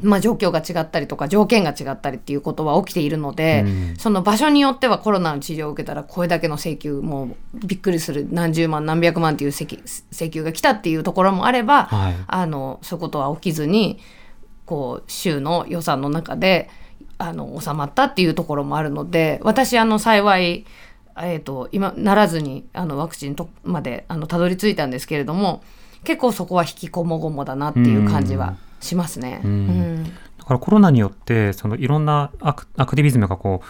[0.00, 9.64] まあ状況が違ったりとか条件が違ったりっていうことは起きているので、うんその場所によってはコロナの治療を受けたらこれだけの請求もうびっくりする何十万何百万っていう請
[10.10, 12.14] 請求が来たっていうところもあれば、はい。
[12.26, 14.00] あのそういうことは起きずに
[14.66, 16.68] こう州の予算の中で
[17.18, 20.64] あの収まったっていうところもあるので私あの幸い、
[21.16, 25.62] えー、と今ならずにあのワクチンとまであのたどり着いたんですけれども
[26.04, 29.40] 結構そこは引きこもごもだなっていう感じはしますね。
[29.44, 33.62] うんうんだからコロナによって、そのいろんなアクアクティビズムがこ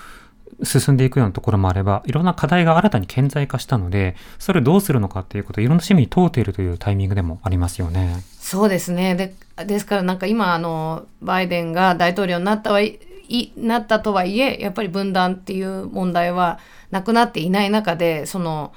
[0.59, 8.23] う、進んでいくようなところもあれば、いろんな課題が新たに顕在化したので、それをどうするのかっていうことをいろんな市民に問うているというタイミングでもありますよね。
[8.39, 16.59] そうですねでですからなんか今あのバイデンが大統領になったはいいなったとはいえやっぱり分断っていう問題は
[16.91, 18.73] なくなっていない中でその、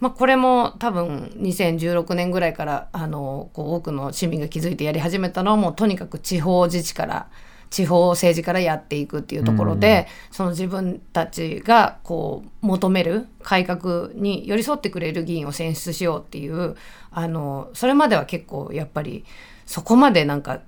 [0.00, 7.28] まあ、これも多分2016年ぐらいからあのこう多くの市民が気づいてやり始めたのはもうとにかく地方自治から
[7.70, 16.76] 地方政治からやっていくっていうところで、その自分たちがこう求める改革に寄り添ってくれる議員を選出しようっていう
[17.10, 19.24] あのそれまでは結構やっぱり
[19.66, 20.60] そこまでなんか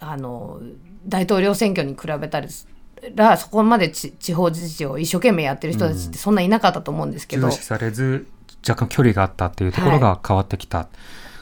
[0.00, 0.60] あの
[1.06, 2.42] 大統領選挙に比べた
[3.14, 8.26] らそこまでち地方自治を一生懸命やってる人たちってそんないなかったと思うんですけど、重視されず
[8.66, 10.88] 若干距離があったっていうところが変わってきた、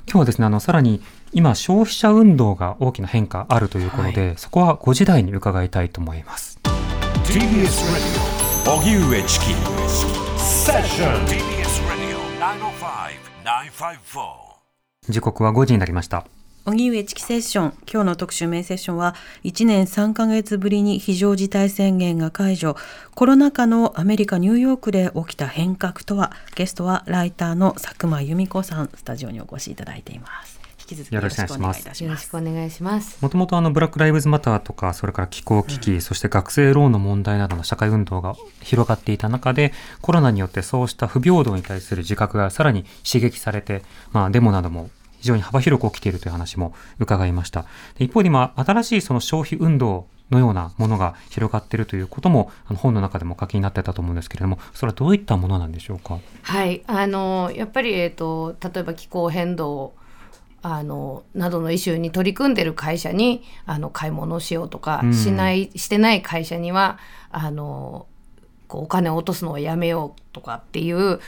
[0.07, 6.61] 今日はですねあのさらに今消費者運動が大きな変化あるということで、そこは5時台に伺いたいと思います。
[7.25, 7.40] TBS
[8.67, 9.47] Radio 荻上チキ
[10.38, 12.19] セッション TBS Radio
[13.45, 16.27] 905-954時刻は5時になりました
[16.66, 17.74] 荻上チキセッション。
[17.92, 22.74] 今日の特集メインセッションは1年3ヶ月ぶりに非常事態宣言が解除。
[23.14, 28.88] コロナ禍のアメリカニューヨークで起きた変革とはゲストはライターの佐久間由美子さん。
[28.94, 30.59] スタジオにお越しいただいています。
[30.81, 32.24] 引き続きよろしくお願いいたしよろます。
[32.24, 33.18] しくお願いします。
[33.20, 44.88] もともとあのブラック・ライブズ・マターとかそれから気候危機、そして学生ローンの問題などの社会運動が広がっていた中でコロナによってそうした不平等に対する自覚がさらに刺激されて、まあ、デモなども
[45.24, 47.64] 非常に幅広く起きているという話も伺いました。
[47.98, 56.18] で一方で今新しいその消費運動のようなものが広がっているということもあの本の中でもお書きになってたと思うんですけれどもそれはどういったものなんでしょうか？
[56.42, 59.94] はい、あのやっぱり、えっと例えば気候変動
[60.60, 65.14] あのなどのイシューに取り組んでる会社にあの買い物をしようとか、うん。
[65.14, 66.98] しないしてない会社には
[67.30, 68.06] あの
[68.68, 71.20] こうお金を落とすのをやめようとかっていう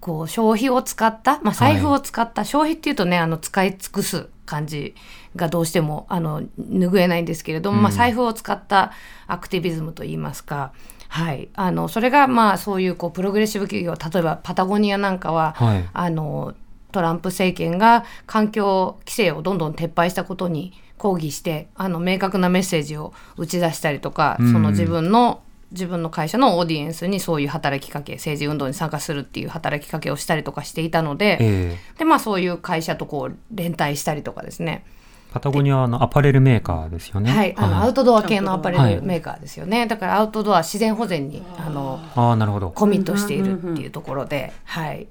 [0.00, 4.94] こう消費を使った、まあ、財布を使った、消費っていうとねあの使い尽くす感じ
[5.36, 8.92] がどうしてもあの拭えないんですけれども、まあ、うん財布を使った
[9.26, 10.72] アクティビズムといいますか。
[11.08, 15.88] はい、あのそれがまあそういうこうプログレッシブ企業例えばパタゴニアなんかは、はい。
[15.92, 16.54] あの
[16.92, 24.52] トランプ政権が環境規制をどんどん撤廃したことに抗議してあの明確なメッセージを打ち出したりとか、うん。
[24.52, 34.84] その自分の自分の会社のオーディエンスにそういう働きかけ政治運動に参加するっていう働きかけをしたりとかしていたので,、ええでまあ、そういう会社とこう連帯したりとかですね、
[35.32, 37.30] パタゴニアはあのアパレルメーカーですよね。
[37.30, 42.70] はい、あのアウトドア系のアパレはいルメーカーですよね、だからアウトドア自然保全にあのああなるほど。
[42.70, 45.06] コミットしているっていうところで、はい。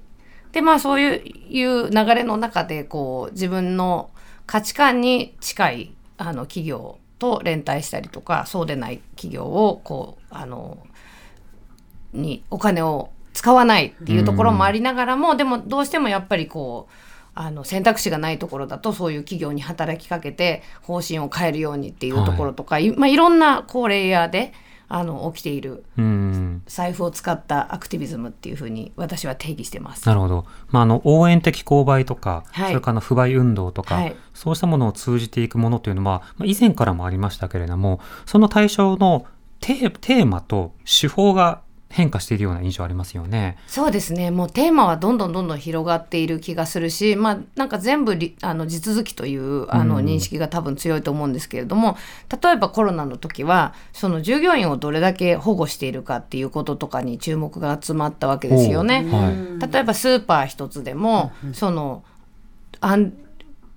[0.52, 4.10] で、まあそういういう流れの中で、こう、自分の
[4.46, 10.78] 価値観に近い、あの、企業と連帯したりとか、そうでない企業を、こう、あの、
[12.12, 16.92] にお金を使わないっていうところもありながらも、でもどうしてもやっぱりこう、
[17.32, 24.52] あの選択肢がないところだとそういう企業に働きかけて方針を変えるようにっていうところとか、いまあ、いろんなこうレイヤーで
[24.92, 26.62] あの起きているうん。
[26.66, 30.06] 財布を使ったアクティビズムっていうふうに私は定義してます。
[30.06, 30.44] なるほど。
[30.68, 39.26] まあ、あの、応援的購買とか、はいそれからあの不買運動とか、はいそうしたものを通じていくものというのは、まあ、以前からもありましたけれども、その対象の
[39.60, 43.58] テーテーマと手法が変化しているような印象ありますよね。
[43.66, 51.96] そうですねもうテーマはどんどんどんどん広がっている気がするし、まあ、なんか全部りあの地続きというあのうん認識が多分強いと思うんですけれども、
[52.42, 59.06] 例えばコロナの時はその従業員をどれだけ保護しているかっていうこととかに注目が集まったわけですよね。
[59.10, 59.30] は
[59.66, 59.72] い。
[59.72, 62.04] 例えばスーパー一つでも、その
[62.80, 63.12] あん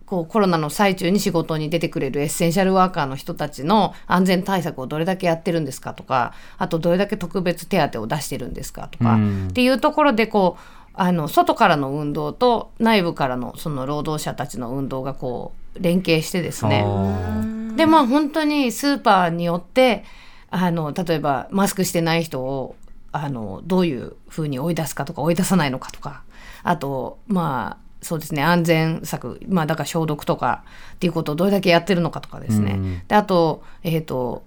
[0.06, 9.48] こうコロナの最中に仕事に出てくれるエッセンシャルワーカーの人たちの安全対策をどれだけやってるんですかとかあとどれだけ特別手当を出してるんですかとか、うん。
[9.50, 10.62] っていうところでこう
[10.96, 16.84] あの外からの運動と内部からのその労働者たちの運動がこう連携してですね。
[16.86, 17.76] あ。
[17.76, 20.04] でまあ本当にスーパーによって
[20.52, 22.76] あの例えばマスクしてない人を
[23.12, 26.24] あのどういうふうに追い出すかとか追い出さないのかとか
[26.64, 30.64] あとまあそうですね安全策まあだから消毒とか
[30.96, 34.44] っていうことをどれだけやってるのかとかですね、うんであとえっ、と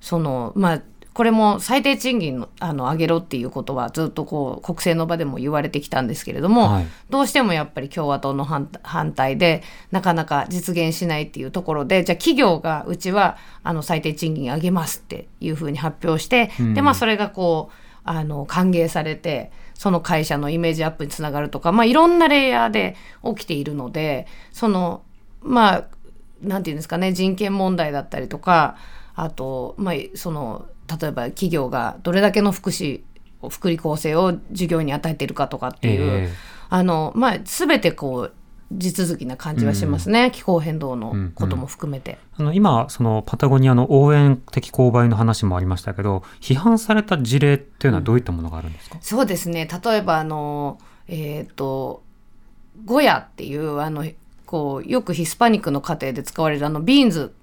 [0.00, 0.82] そのまあ
[1.16, 6.86] これも最低賃金のあの上げろっていうことはずっとこう国政の場でも言われてきたんですけれども、はい。
[7.08, 16.74] どうしてもやっぱり共和党の反反対でなかなか実現しないっていうところでじゃあ企業がうちはあの最低賃金上げますっていうふうに発表して、うん。
[16.74, 25.02] でまあそれがこうあの歓迎されてその会社のイメージアップにつながるとか、まあ、いろんなレイヤーで起きているのでその
[25.42, 25.84] まあ
[26.42, 28.76] なんていうんですかね人権問題だったりとか
[29.14, 30.66] あと、まあ、その
[31.00, 33.02] 例えば企業がどれだけの福祉
[33.48, 36.34] 福利厚生を従業員に与えているかとかっていう、ええ。
[36.68, 38.32] あのまあ、全てこう
[38.72, 42.18] 地続きな感じはしますね、気候変動のことも含めて。
[42.36, 49.68] あの今、そのパタゴニアの応援的勾配の話もありましたけど、批判された事例っていうのはどういったものがあるんですか、そうですね。
[49.84, 52.02] 例えばあのえっ、と
[52.84, 54.04] ゴヤっていうあの
[54.44, 57.34] こうよくヒスパニックの家庭で使われるあのビーンズ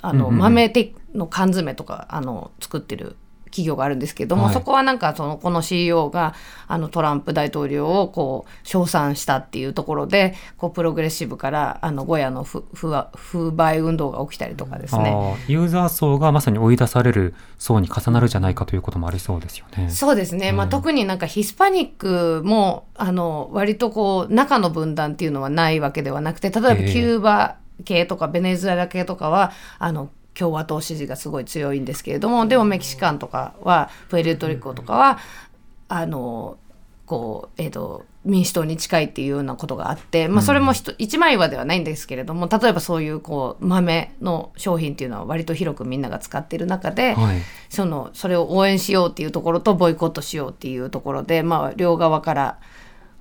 [0.00, 3.16] あの、うんうん豆ての缶詰とかあの作ってる
[3.52, 6.34] 企業があるんですけども、はいそこはなんかそのこの CEO が
[6.66, 15.10] あのトランプ大統領をこう称賛したっていうところでこうプログレッシブからあのゴヤの不不不買運動が起きたりとかですね。
[15.10, 19.90] あーユーザー層がまさに追い出される層に重なるじゃないかということもありそうですよね。
[19.90, 35.18] そうですね、まあ、うん特になんかヒスパニックもあの割とこう中の分断っていうのはないわけではなくて例えばキええューバ系とかベネズエラ系とかはあの共和党支持がすごい強いんですけれどもでもメキシカンとかはプエルトリコとかは
[35.88, 36.56] あの
[37.04, 47.42] こうえー、と民主党に近いっていうようなことがあって、まあ、それも一枚岩ではないんですけれども例えばそういうこう豆の商品っていうのは割と広くみんなが使っている中で、はい。
[47.68, 52.58] そのそれを応援しようっていうところとボイコットしようっていうところで、まあ、両側から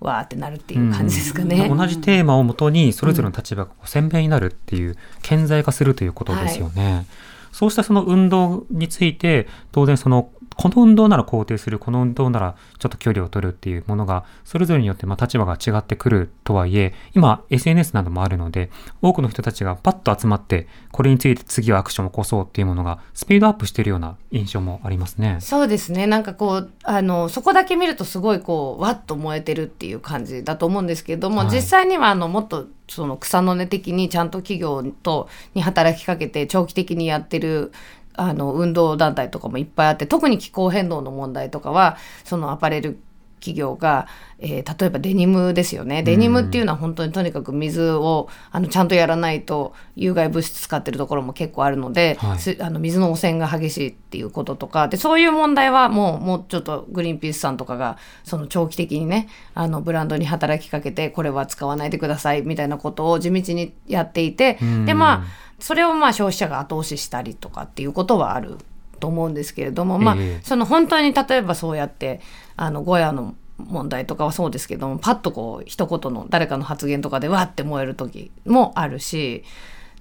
[0.01, 1.69] わーってなるっていう感じですかね。
[1.69, 7.05] 同じテーマをもとにそれぞれの立場が鮮明になるっていう顕在化するということですよね。
[7.51, 18.69] そうしたその運動について当然そのこの運動なら肯定するこの運動ならちょっと距離を取るっていうものがそれぞれによってまあ立場が違ってくるとはいえ今 SNS などもあるので
[19.01, 25.37] 多くの人たちがパッと集まってこれについて次はアクションを起こそうっていうものがスピードアップしているような印象もありますね。
[25.39, 37.71] そうですねなんかこうあのそこだけ見るとすごいこうわっと燃えてるっていう感じだと思うんですけれども、はい実際にはあのもっとその草の根的にちゃんと企業とに働きかけて長期的にやってる
[38.15, 42.99] あの運動団体とかもいっぱいあって特に気候変動の問題とかはそのアパレル
[43.41, 46.01] 企業が、えー例えばデニムですよね。
[46.01, 52.39] デニムっていうのは本当にとにかく水をあのちゃんとやらないと有害物質使ってるところも結構あるので、はい。
[52.39, 54.87] すあの水の汚染が激しいっていうこととか。
[54.87, 64.85] でそういう問題はもうもうちょっとグリーンピースさんとかがその長期的にねあのブランドに働きかけてこれは使わないでくださいみたいなことを地道にやっていてうん。
[64.85, 68.57] でまあそれをまあ消費者が後押ししたりとかっていうことはある
[68.99, 72.21] と思うんですけれども、まあええその本当に例えばそうやって
[72.55, 79.43] あのゴヤの問題とかはそうですけどもパッとこう一言の誰かの発言とかでわって燃える時もあるし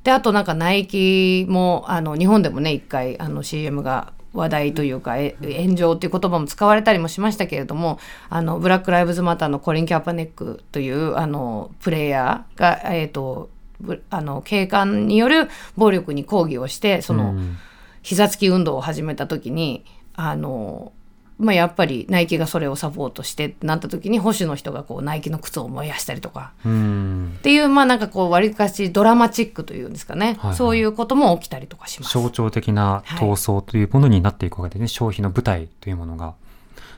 [0.04, 13.59] であとなんかナイキもあの日本でもね一回あの CM が話題というかえ炎上っていう言葉も使われたりもしましたけれどもあのブラック・ライブズ・マターのコリン・キャパネックというあのプレイヤーが、えー、とぶ
[14.10, 17.56] あの警官による暴力に抗議をしてその、うん。
[18.02, 20.92] 膝つき運動を始めた時にあの、
[21.38, 26.52] まあ、やっぱりナイキがそれをサポートしてってなった時に保守の人がこうナイキの靴を燃やしたりとか。
[26.64, 27.34] うん。
[27.38, 30.56] っていうまあなんかこうわりかしドラマチックというんですかね、はいはい。
[30.56, 32.14] そういうことも起きたりとかします。
[32.14, 36.34] 象徴的な闘争というものになっていくわけでね、消費の舞台というものが。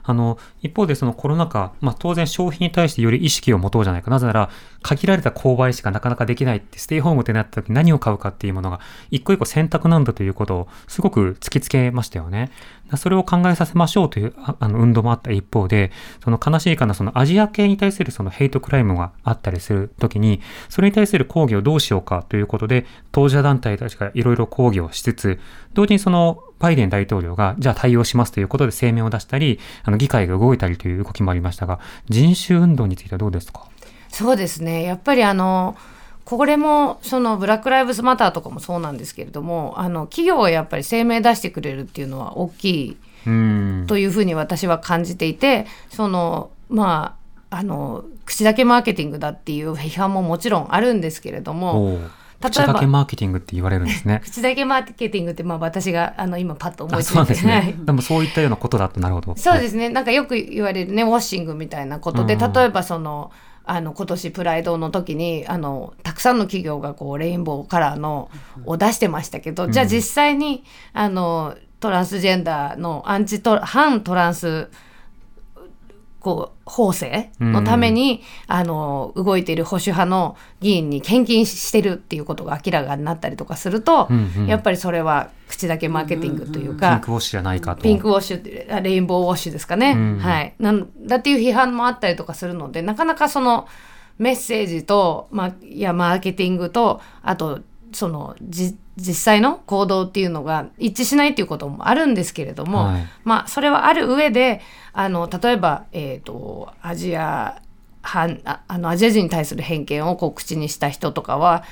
[0.04, 4.10] あの、一方でそのコロナ禍、まあ当然消費に対してより意識を持とうじゃないか。
[4.10, 4.50] なぜなら、
[4.82, 12.50] 限られた購買しかなかなかできないって、ステイホームってなった時何を買うかっていうものが、一個一個選択なんだということをすごく突きつけましたよね。
[12.96, 25.40] それを考えさせましょうというあの運動もあった一方で、その悲しいかな、そのアジア系に対するそのヘイトクライムがあったりするときに、それに対する抗議をどうしようかということで、当事者団体たちがいろいろ抗議をしつつ、
[25.74, 33.66] 同時にそのバイデン大統領が、じゃあ対応しますということで声明を出したり、あの議会が動いたりという動きもありましたが、人種運動についてはどうですか？
[34.08, 34.82] そうですね。
[34.82, 35.76] やっぱりあの
[36.24, 43.84] これもそのブラック・ライブズ・マターとかもそうなんですけれどもあの企業はやっぱり声明出してくれるっていうのは大きいうん。
[43.86, 47.16] というふうに私は感じていてそのま
[47.50, 51.98] ああの口だけマーケティングだっていう批判ももちろんあるんですけれども
[52.40, 54.20] 口だけマーケティングって言われるんですね。
[54.24, 57.74] 口だけマーケティングって、まあ、私があの今パッと思あいついてでね。
[57.78, 59.36] でもそういったようなことだとなるほど。
[59.36, 63.30] そうですね、なんかよく言われるねウォッシングみたいなことで、うん例えばその
[63.64, 68.30] あの今年プライドの時にあのたくさんの企業がこうレインボーカラーの
[68.66, 74.68] を出してましたけど、じゃあ実際にあのトランスジェンダーのアンチト反トランス
[76.22, 84.46] こう法制のために、あの動いている保守派の議員に献金してるっていうことが明らかになったりとかすると、うんうん。
[84.46, 87.82] やっぱりそれは口だけマーケティングというピンか、クウォッシュじゃないかと。
[87.82, 90.18] ピンクウォッシュレインボーウォッシュですかね、うん。
[90.20, 90.54] はい。
[90.60, 93.66] なんだっていう批判もあったりとかするのでなかなかその
[94.18, 97.60] メッセージと、まあ、いやマーケティングとあと
[97.92, 103.08] そのじ実際の行動っていうのが一致しないっていうこともあるんですけれども、はい。
[103.24, 104.60] まあそれはある上で
[104.92, 107.62] あの例えば、えー、とアジア
[108.02, 111.64] はああのアジア人に対する偏見をこう口にした人とかは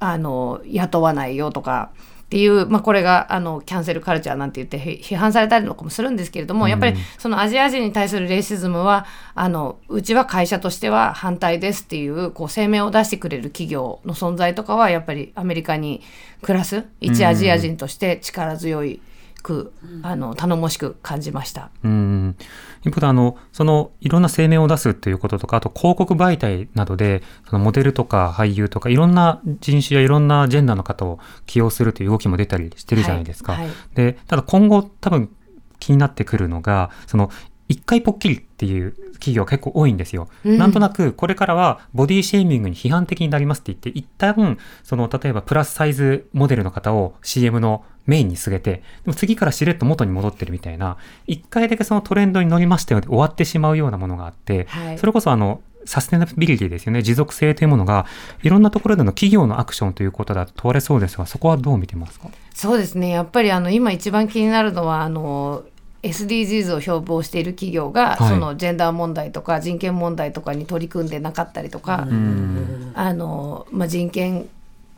[0.00, 1.92] あの雇わないよとか
[2.34, 9.06] っていう、まあ、これがあのキャンセルカルチャーなんて言って批判されたりとかもするんですけれども、やっぱりそのアジア人に対するレイシズムは
[9.36, 16.02] あのうちは会社としては反対ですっていうこう声明を出してくれる企業の存在とかはやっぱりアメリカに
[16.42, 19.00] 暮らす一アジア人として力強い。
[19.44, 21.70] くあの頼もしく感じました。
[21.84, 22.36] うん
[22.84, 33.52] 一方であのそのいろんな声明を出すっていうこととかあと広告媒体などでそのモデルとか俳優とかいろんな人種やいろんなジェンダーの方を起用するという動きも出たりしてるじゃないですか。
[33.52, 35.30] はいはいでただ今後多分
[35.78, 37.30] 気になってくるのがその
[37.68, 40.28] 一回ぽっきりっていう企業が結構多いんですよ。
[40.44, 40.58] うん。
[40.58, 54.98] なんとなくこれからはボディシェーミングに批判的になりますって言って一旦その例えばプラスサイズモデルの方を CM のメインに据えてでも次からしれっと元に戻ってるみたいな一回だけそのトレンドに乗りましたよで終わってしまうようなものがあって、はい。
[54.98, 57.02] それこそあのサステナビリティですよね。
[57.02, 58.06] 持続性というものが
[58.42, 62.28] いろんなところでの企業のアクションということだと問われそうですがそこはどう見てますか？
[62.54, 63.10] そうですね。
[63.10, 65.64] やっぱりあの今一番気になるのはあの
[66.04, 68.28] SDGs を標榜している企業が、はい。
[68.28, 72.92] そのジェンダー問題とか人権問題とかに取り組んでなかったりとか、うん。
[72.94, 74.48] あのまあ、人権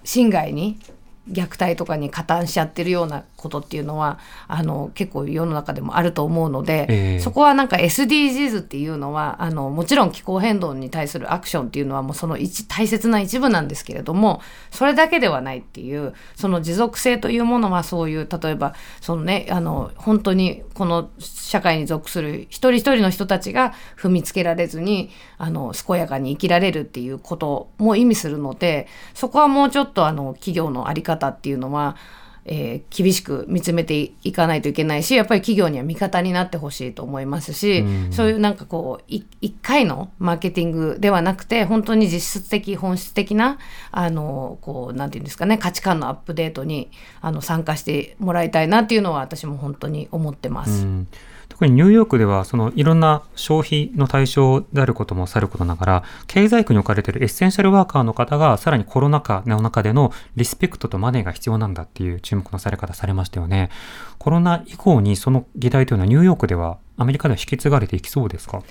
[0.05, 0.79] 侵害に
[1.31, 4.19] 虐待とかに加担しちゃってるようなことっていうのは
[4.49, 7.21] あの結構世の中でもあると思うので、ええ。
[7.21, 31.97] そこはなんか SDGs っていうのはあのもちろん気候変動に対するアクションっていうのはもうその一大切な一部なんですけれどもそれだけではないっていうその持続性というものはそういう例えばそのねあの本当にこの社会に属する一人一人の人たちが踏みつけられずにあの健やかに生きられるっていうことも意味するのでそこはもうちょっとあの企業の在り方っていうのは
[32.49, 43.59] えー厳しく見つめていかないといけないしやっぱり企業には味方になってほしいと思いますし、うんそういうなんかこうい一回のマーケティングではなくて本当に実質的本質的な
[43.91, 46.91] あのこうなんていうんですかね価値観のアップデートに
[47.21, 50.85] あの参加してもらいたいなっていうのは私も本当に思ってます。
[50.85, 51.09] うん
[51.49, 63.71] 特にニューヨークではそのいろんな消費の対象であることもさることながら経済区に置かれているエッセンシャルワーカーの方がさらにコロナ禍の中でのリスペクトとマネーが必要なんだっていう注目のされ方されましたよね。
[64.19, 68.63] コロナ以降にその議題というのはニューヨークではアメリカでは引き継がれていきそうですか？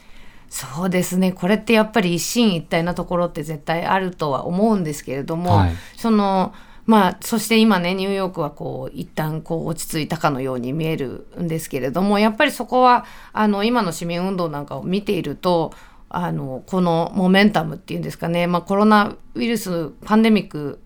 [0.47, 1.31] そうですね。
[1.31, 5.71] これってやっぱり一進一退なところって絶対あるとは思うんですけれども、はい。
[5.97, 6.53] その
[6.85, 15.73] まあそして今ねニューヨークはこう一旦こう落ち着いたかのように見えるんですけれどもやっぱりそこはあの今の市民運動なんかを見ていると
[16.09, 20.79] あのこのモメンタムっていうんですかね、まあ、コロナウイルスパンデミック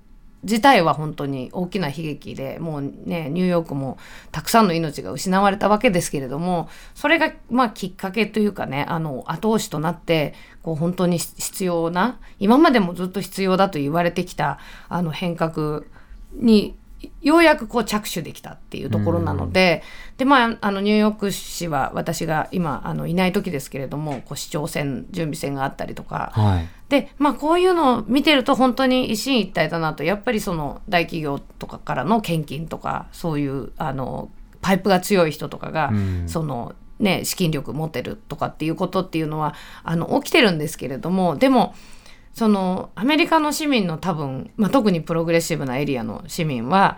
[0.43, 3.97] 自体は本当に大きな悲劇でもうねニューヨークも
[4.31, 10.33] たくさんの命が失われたわけですけれどもそれがまあきっかけというかねあの後押しとなって
[10.63, 15.83] こう本当に必要な今までもずっと必要だと言われてきたあの変革
[16.33, 16.78] に
[17.21, 19.83] ようやくこう着手できたっていうところなので、
[20.17, 26.67] でまああのニューヨーク市は私が今あのいない時ですけれどもこう市長選準備選があったりとか、はい。
[26.89, 30.03] でまあこういうのを見てると本当に一進一退だなと。
[30.03, 34.29] やっぱりその大企業とかからの献金とかそういうあの
[34.61, 36.23] パイプが強い人とかが、うん。
[36.27, 41.73] そのね資金力持ってるとかっていうことっていうのはあの起きてるんですけれどもでも
[42.33, 46.97] そのアメリカの市民の多分、まあ、特にプログレッシブなエリアの市民は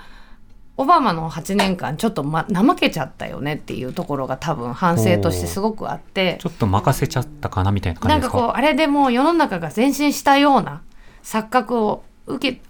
[0.77, 6.37] オバマの8年間ちょっと、ま、怠けちゃったよねっていうところが多分反省としてすごくあって。
[6.39, 8.27] ちょっと任せちゃったかなみたいな感なんか？
[8.27, 10.81] じですかこうあれでもう世の中が前進したような
[11.23, 12.61] 錯覚を受け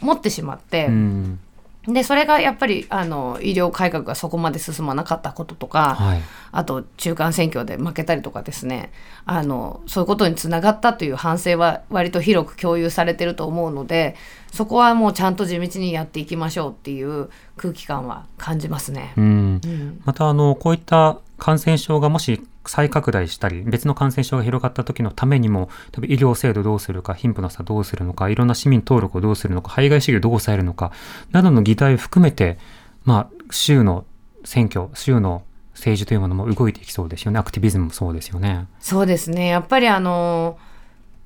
[0.00, 1.40] 持ってしまって、うん
[1.88, 6.22] でそれがやっぱりあの医療改革がそこまで進まなかったこととか、はい。
[6.52, 8.92] あと中間選挙で負けたりとかですね
[9.24, 14.16] あのそういうことにつながったという反省は割と広く共有されてると思うので
[14.52, 19.12] そこはもうちゃんと地道にやっていきましょうっていう空気感は感じますね。
[19.16, 19.60] うん。
[19.64, 20.02] うん。
[20.04, 30.92] またあのこういった感染症がもし再拡大したり別の感染症が広がった時のためにも多分医療制度どうするか貧富の差どうするのかいろんな市民登録をどうするのか排外主義をどう抑えるのか
[31.32, 32.58] などの議題を含めて
[33.04, 34.04] まあ州の
[34.44, 38.66] 選挙州の政治というものも動いていきそうですよねアクティビズムもそうですよね。
[38.80, 40.58] そうですねやっぱりあの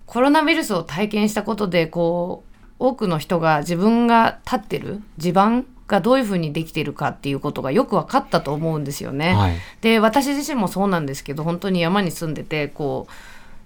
[0.06, 9.34] コロナウイルスを体験したことでこう多くの人が自分が立ってる地盤がどういうふうにできているかっていうことがよく分かったと思うんですよね。
[9.34, 13.12] はいで私自身もそうなんですけど本当に山に住んでてこう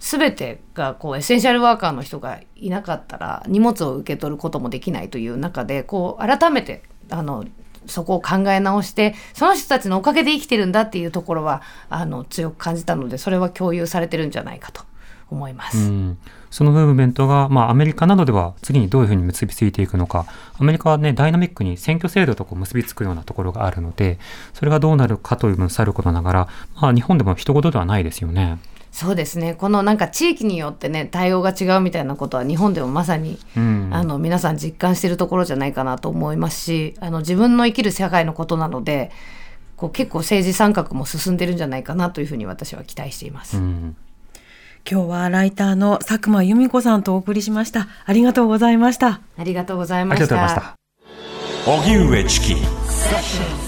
[0.01, 7.45] 全てがこうエッセンシャルワーカーの人がいなかったら荷物を受け取ることもできないという中でこう改めてあの
[7.87, 14.83] そこを考え直してその人たちのおかげで生きてるんだっていうところはあの強く感じたのでそれは共有されてるんじゃないかと
[15.31, 15.79] 思います。
[15.79, 16.19] うん、
[16.51, 20.27] そのムーブメントが、まあ、アメリカなどでは次にどういうふうに結びついていくのか
[20.59, 24.19] アメリカはねダイナミックに選挙制度とこう結びつくようなところがあるので
[24.55, 26.49] それがどうなるかというのさることながら、
[26.81, 28.59] まあ、日本でも一言ではないですよね。
[28.91, 39.11] そうですねこのなんか地域によってね対応が違うみたいなことは日本でもまさに、うんあの皆さん実感しているところじゃないかなと思いますしあの自分の生きる社会のことなので
[39.77, 43.59] こう結構政治参画も進んでるんじゃないかなというふうに私は期待しています。
[43.59, 43.97] うん
[44.91, 47.89] 今日はライターの佐久間由美子さんとお送りしました。
[48.05, 49.21] ありがとうございました。
[49.37, 50.75] ありがとうございありがましとうございましたた。
[51.71, 53.68] 荻上チキ